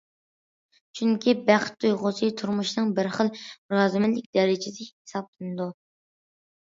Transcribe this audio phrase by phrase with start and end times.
[0.99, 3.31] چۈنكى، بەخت تۇيغۇسى تۇرمۇشنىڭ بىر خىل
[3.77, 5.69] رازىمەنلىك دەرىجىسى ھېسابلىنىدۇ.